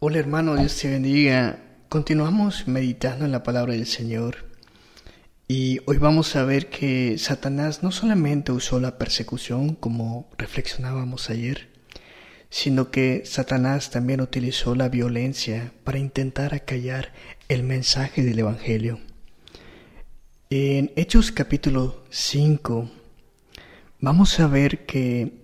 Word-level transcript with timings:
Hola 0.00 0.18
hermano, 0.18 0.54
Dios 0.54 0.76
te 0.76 0.88
bendiga. 0.88 1.58
Continuamos 1.88 2.68
meditando 2.68 3.24
en 3.24 3.32
la 3.32 3.42
palabra 3.42 3.72
del 3.72 3.84
Señor 3.84 4.48
y 5.48 5.80
hoy 5.86 5.98
vamos 5.98 6.36
a 6.36 6.44
ver 6.44 6.70
que 6.70 7.18
Satanás 7.18 7.82
no 7.82 7.90
solamente 7.90 8.52
usó 8.52 8.78
la 8.78 8.96
persecución 8.96 9.74
como 9.74 10.30
reflexionábamos 10.38 11.30
ayer, 11.30 11.70
sino 12.48 12.92
que 12.92 13.22
Satanás 13.24 13.90
también 13.90 14.20
utilizó 14.20 14.76
la 14.76 14.88
violencia 14.88 15.72
para 15.82 15.98
intentar 15.98 16.54
acallar 16.54 17.12
el 17.48 17.64
mensaje 17.64 18.22
del 18.22 18.38
Evangelio. 18.38 19.00
En 20.48 20.92
Hechos 20.94 21.32
capítulo 21.32 22.04
5 22.10 22.88
vamos 23.98 24.38
a 24.38 24.46
ver 24.46 24.86
que 24.86 25.42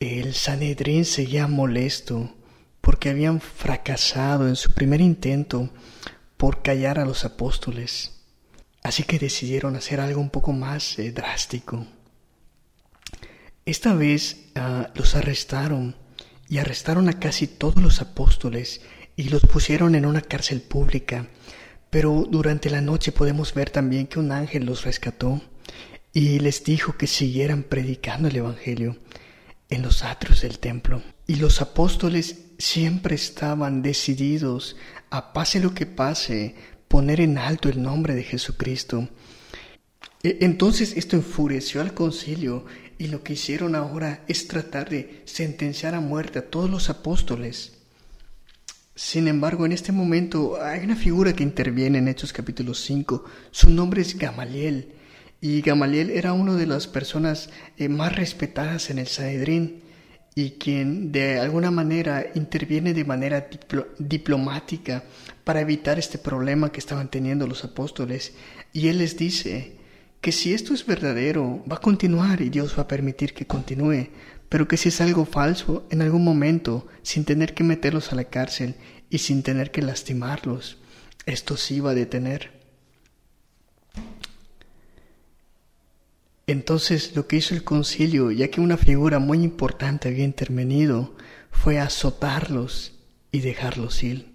el 0.00 0.32
Sanedrín 0.32 1.04
seguía 1.04 1.46
molesto 1.48 2.34
porque 2.84 3.08
habían 3.08 3.40
fracasado 3.40 4.46
en 4.46 4.56
su 4.56 4.72
primer 4.72 5.00
intento 5.00 5.70
por 6.36 6.60
callar 6.60 6.98
a 6.98 7.06
los 7.06 7.24
apóstoles. 7.24 8.12
Así 8.82 9.04
que 9.04 9.18
decidieron 9.18 9.74
hacer 9.74 10.00
algo 10.00 10.20
un 10.20 10.28
poco 10.28 10.52
más 10.52 10.98
eh, 10.98 11.10
drástico. 11.10 11.86
Esta 13.64 13.94
vez 13.94 14.50
ah, 14.54 14.90
los 14.94 15.14
arrestaron 15.14 15.96
y 16.46 16.58
arrestaron 16.58 17.08
a 17.08 17.18
casi 17.18 17.46
todos 17.46 17.82
los 17.82 18.02
apóstoles 18.02 18.82
y 19.16 19.30
los 19.30 19.40
pusieron 19.42 19.94
en 19.94 20.04
una 20.04 20.20
cárcel 20.20 20.60
pública. 20.60 21.26
Pero 21.88 22.26
durante 22.28 22.68
la 22.68 22.82
noche 22.82 23.12
podemos 23.12 23.54
ver 23.54 23.70
también 23.70 24.08
que 24.08 24.18
un 24.18 24.30
ángel 24.30 24.66
los 24.66 24.84
rescató 24.84 25.40
y 26.12 26.38
les 26.40 26.62
dijo 26.64 26.98
que 26.98 27.06
siguieran 27.06 27.62
predicando 27.62 28.28
el 28.28 28.36
Evangelio 28.36 28.98
en 29.70 29.80
los 29.80 30.02
atrios 30.02 30.42
del 30.42 30.58
templo. 30.58 31.02
Y 31.26 31.36
los 31.36 31.62
apóstoles 31.62 32.43
siempre 32.58 33.14
estaban 33.14 33.82
decididos 33.82 34.76
a 35.10 35.32
pase 35.32 35.60
lo 35.60 35.74
que 35.74 35.86
pase, 35.86 36.54
poner 36.88 37.20
en 37.20 37.38
alto 37.38 37.68
el 37.68 37.82
nombre 37.82 38.14
de 38.14 38.22
Jesucristo. 38.22 39.08
E, 40.22 40.38
entonces 40.40 40.96
esto 40.96 41.16
enfureció 41.16 41.80
al 41.80 41.94
concilio 41.94 42.64
y 42.98 43.08
lo 43.08 43.22
que 43.22 43.34
hicieron 43.34 43.74
ahora 43.74 44.24
es 44.28 44.48
tratar 44.48 44.88
de 44.88 45.22
sentenciar 45.24 45.94
a 45.94 46.00
muerte 46.00 46.38
a 46.38 46.50
todos 46.50 46.70
los 46.70 46.90
apóstoles. 46.90 47.72
Sin 48.94 49.26
embargo, 49.26 49.66
en 49.66 49.72
este 49.72 49.90
momento 49.90 50.62
hay 50.62 50.84
una 50.84 50.94
figura 50.94 51.32
que 51.32 51.42
interviene 51.42 51.98
en 51.98 52.08
Hechos 52.08 52.32
capítulo 52.32 52.74
5. 52.74 53.24
Su 53.50 53.70
nombre 53.70 54.02
es 54.02 54.16
Gamaliel. 54.16 54.92
Y 55.40 55.60
Gamaliel 55.62 56.10
era 56.10 56.32
una 56.32 56.54
de 56.54 56.66
las 56.66 56.86
personas 56.86 57.50
eh, 57.76 57.88
más 57.88 58.14
respetadas 58.14 58.90
en 58.90 59.00
el 59.00 59.08
Sanedrín 59.08 59.82
y 60.34 60.52
quien 60.52 61.12
de 61.12 61.38
alguna 61.38 61.70
manera 61.70 62.26
interviene 62.34 62.92
de 62.92 63.04
manera 63.04 63.48
diplomática 63.98 65.04
para 65.44 65.60
evitar 65.60 65.98
este 65.98 66.18
problema 66.18 66.72
que 66.72 66.80
estaban 66.80 67.08
teniendo 67.08 67.46
los 67.46 67.64
apóstoles. 67.64 68.34
Y 68.72 68.88
él 68.88 68.98
les 68.98 69.16
dice 69.16 69.76
que 70.20 70.32
si 70.32 70.54
esto 70.54 70.74
es 70.74 70.86
verdadero, 70.86 71.62
va 71.70 71.76
a 71.76 71.80
continuar 71.80 72.40
y 72.40 72.48
Dios 72.48 72.76
va 72.76 72.82
a 72.82 72.88
permitir 72.88 73.34
que 73.34 73.46
continúe, 73.46 74.08
pero 74.48 74.66
que 74.66 74.76
si 74.76 74.88
es 74.88 75.00
algo 75.00 75.24
falso, 75.24 75.86
en 75.90 76.02
algún 76.02 76.24
momento, 76.24 76.86
sin 77.02 77.24
tener 77.24 77.54
que 77.54 77.64
meterlos 77.64 78.12
a 78.12 78.16
la 78.16 78.24
cárcel 78.24 78.74
y 79.10 79.18
sin 79.18 79.42
tener 79.42 79.70
que 79.70 79.82
lastimarlos, 79.82 80.78
esto 81.26 81.56
sí 81.56 81.80
va 81.80 81.90
a 81.90 81.94
detener. 81.94 82.63
Entonces 86.46 87.16
lo 87.16 87.26
que 87.26 87.36
hizo 87.36 87.54
el 87.54 87.64
concilio, 87.64 88.30
ya 88.30 88.48
que 88.48 88.60
una 88.60 88.76
figura 88.76 89.18
muy 89.18 89.42
importante 89.42 90.08
había 90.08 90.24
intervenido, 90.24 91.14
fue 91.50 91.78
azotarlos 91.78 92.92
y 93.32 93.40
dejarlos 93.40 94.02
ir. 94.02 94.34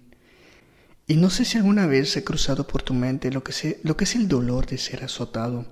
Y 1.06 1.16
no 1.16 1.30
sé 1.30 1.44
si 1.44 1.58
alguna 1.58 1.86
vez 1.86 2.10
se 2.10 2.20
ha 2.20 2.24
cruzado 2.24 2.66
por 2.66 2.82
tu 2.82 2.94
mente 2.94 3.30
lo 3.30 3.42
que, 3.44 3.80
lo 3.82 3.96
que 3.96 4.04
es 4.04 4.14
el 4.14 4.28
dolor 4.28 4.66
de 4.66 4.78
ser 4.78 5.04
azotado, 5.04 5.66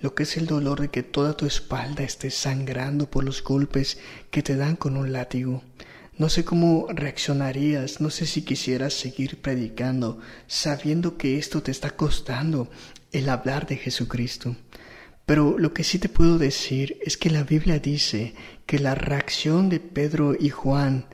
lo 0.00 0.14
que 0.14 0.24
es 0.24 0.36
el 0.36 0.46
dolor 0.46 0.80
de 0.80 0.88
que 0.88 1.02
toda 1.02 1.36
tu 1.36 1.46
espalda 1.46 2.02
esté 2.02 2.30
sangrando 2.30 3.10
por 3.10 3.24
los 3.24 3.42
golpes 3.42 3.98
que 4.30 4.42
te 4.42 4.56
dan 4.56 4.76
con 4.76 4.96
un 4.96 5.12
látigo. 5.12 5.62
No 6.16 6.28
sé 6.28 6.44
cómo 6.44 6.86
reaccionarías, 6.90 8.00
no 8.00 8.10
sé 8.10 8.26
si 8.26 8.42
quisieras 8.42 8.94
seguir 8.94 9.40
predicando, 9.40 10.20
sabiendo 10.46 11.16
que 11.16 11.38
esto 11.38 11.62
te 11.62 11.70
está 11.70 11.90
costando 11.90 12.70
el 13.12 13.28
hablar 13.28 13.66
de 13.66 13.76
Jesucristo. 13.76 14.56
Pero 15.26 15.58
lo 15.58 15.72
que 15.72 15.84
sí 15.84 15.98
te 15.98 16.08
puedo 16.08 16.38
decir 16.38 16.98
es 17.02 17.16
que 17.16 17.30
la 17.30 17.44
Biblia 17.44 17.78
dice 17.78 18.34
que 18.66 18.78
la 18.78 18.94
reacción 18.94 19.68
de 19.68 19.80
Pedro 19.80 20.34
y 20.38 20.50
Juan, 20.50 21.06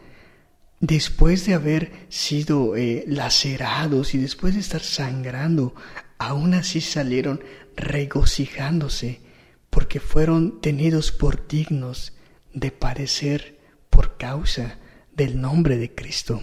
después 0.81 1.47
de 1.47 1.55
haber 1.55 1.93
sido 2.09 2.77
eh, 2.77 3.05
lacerados 3.07 4.15
y 4.15 4.19
después 4.19 4.55
de 4.55 4.61
estar 4.61 4.83
sangrando, 4.83 5.75
aún 6.19 6.55
así 6.55 6.81
salieron 6.81 7.41
regocijándose 7.77 9.21
porque 9.71 10.01
fueron 10.01 10.61
tenidos 10.61 11.13
por 11.13 11.47
dignos 11.47 12.13
de 12.53 12.73
padecer 12.73 13.59
por 13.89 14.17
causa 14.17 14.79
del 15.15 15.41
nombre 15.41 15.77
de 15.77 15.95
Cristo. 15.95 16.43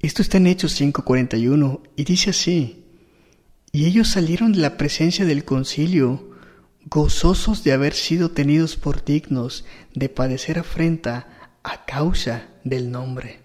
Esto 0.00 0.22
está 0.22 0.38
en 0.38 0.48
Hechos 0.48 0.80
5:41 0.80 1.82
y 1.96 2.04
dice 2.04 2.30
así, 2.30 2.85
y 3.76 3.84
ellos 3.84 4.08
salieron 4.08 4.52
de 4.52 4.60
la 4.60 4.78
presencia 4.78 5.26
del 5.26 5.44
concilio, 5.44 6.30
gozosos 6.86 7.62
de 7.62 7.72
haber 7.72 7.92
sido 7.92 8.30
tenidos 8.30 8.74
por 8.74 9.04
dignos 9.04 9.66
de 9.92 10.08
padecer 10.08 10.58
afrenta 10.58 11.50
a 11.62 11.84
causa 11.84 12.48
del 12.64 12.90
nombre. 12.90 13.40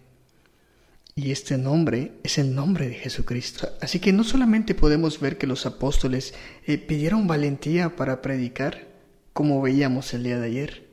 Y 1.15 1.31
este 1.31 1.57
nombre 1.57 2.13
es 2.23 2.37
el 2.37 2.55
nombre 2.55 2.87
de 2.87 2.93
Jesucristo. 2.93 3.67
Así 3.81 3.99
que 3.99 4.13
no 4.13 4.23
solamente 4.23 4.73
podemos 4.73 5.19
ver 5.19 5.37
que 5.37 5.47
los 5.47 5.65
apóstoles 5.65 6.33
eh, 6.65 6.77
pidieron 6.77 7.27
valentía 7.27 7.97
para 7.97 8.21
predicar, 8.21 8.87
como 9.33 9.61
veíamos 9.61 10.13
el 10.13 10.23
día 10.23 10.39
de 10.39 10.47
ayer, 10.47 10.87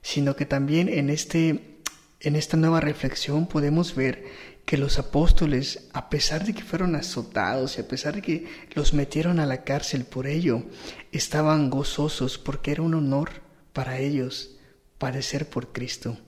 sino 0.00 0.34
que 0.34 0.46
también 0.46 0.88
en, 0.88 1.10
este, 1.10 1.76
en 2.20 2.36
esta 2.36 2.56
nueva 2.56 2.80
reflexión 2.80 3.48
podemos 3.48 3.94
ver 3.94 4.24
que 4.68 4.76
los 4.76 4.98
apóstoles, 4.98 5.88
a 5.94 6.10
pesar 6.10 6.44
de 6.44 6.52
que 6.52 6.62
fueron 6.62 6.94
azotados 6.94 7.78
y 7.78 7.80
a 7.80 7.88
pesar 7.88 8.16
de 8.16 8.20
que 8.20 8.46
los 8.74 8.92
metieron 8.92 9.40
a 9.40 9.46
la 9.46 9.64
cárcel 9.64 10.04
por 10.04 10.26
ello, 10.26 10.62
estaban 11.10 11.70
gozosos 11.70 12.36
porque 12.36 12.72
era 12.72 12.82
un 12.82 12.92
honor 12.92 13.30
para 13.72 13.98
ellos 13.98 14.58
padecer 14.98 15.48
por 15.48 15.72
Cristo. 15.72 16.18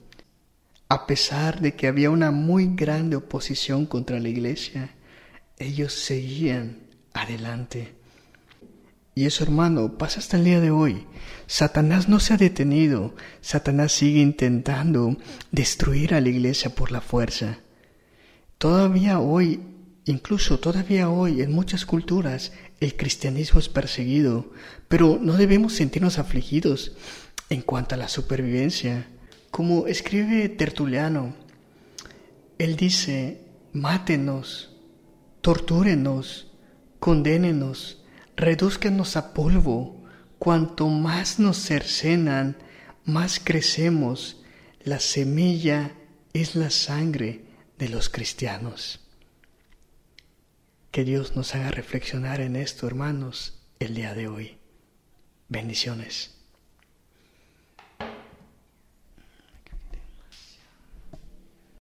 A 0.89 1.05
pesar 1.05 1.61
de 1.61 1.75
que 1.75 1.85
había 1.85 2.09
una 2.09 2.31
muy 2.31 2.73
grande 2.73 3.15
oposición 3.15 3.85
contra 3.85 4.19
la 4.19 4.29
iglesia, 4.29 4.95
ellos 5.59 5.93
seguían 5.93 6.79
adelante. 7.13 7.93
Y 9.13 9.27
eso, 9.27 9.43
hermano, 9.43 9.99
pasa 9.99 10.19
hasta 10.19 10.37
el 10.37 10.45
día 10.45 10.59
de 10.59 10.71
hoy. 10.71 11.05
Satanás 11.45 12.09
no 12.09 12.19
se 12.19 12.33
ha 12.33 12.37
detenido. 12.37 13.13
Satanás 13.41 13.91
sigue 13.91 14.19
intentando 14.19 15.15
destruir 15.51 16.15
a 16.15 16.21
la 16.21 16.29
iglesia 16.29 16.73
por 16.73 16.91
la 16.91 17.01
fuerza. 17.01 17.59
Todavía 18.61 19.19
hoy, 19.19 19.59
incluso 20.05 20.59
todavía 20.59 21.09
hoy, 21.09 21.41
en 21.41 21.51
muchas 21.51 21.83
culturas, 21.83 22.53
el 22.79 22.95
cristianismo 22.95 23.59
es 23.59 23.69
perseguido, 23.69 24.51
pero 24.87 25.17
no 25.19 25.33
debemos 25.33 25.73
sentirnos 25.73 26.19
afligidos 26.19 26.91
en 27.49 27.63
cuanto 27.63 27.95
a 27.95 27.97
la 27.97 28.07
supervivencia. 28.07 29.07
Como 29.49 29.87
escribe 29.87 30.47
Tertuliano, 30.47 31.33
él 32.59 32.75
dice, 32.75 33.41
mátenos, 33.73 34.77
tortúrenos, 35.41 36.51
condénenos, 36.99 38.03
reduzcanos 38.35 39.17
a 39.17 39.33
polvo. 39.33 40.03
Cuanto 40.37 40.87
más 40.87 41.39
nos 41.39 41.57
cercenan, 41.57 42.57
más 43.05 43.41
crecemos. 43.43 44.43
La 44.83 44.99
semilla 44.99 45.95
es 46.33 46.55
la 46.55 46.69
sangre 46.69 47.49
de 47.81 47.89
los 47.89 48.09
cristianos. 48.09 48.99
Que 50.91 51.03
Dios 51.03 51.35
nos 51.35 51.55
haga 51.55 51.71
reflexionar 51.71 52.39
en 52.39 52.55
esto, 52.55 52.85
hermanos, 52.85 53.59
el 53.79 53.95
día 53.95 54.13
de 54.13 54.27
hoy. 54.27 54.59
Bendiciones. 55.49 56.40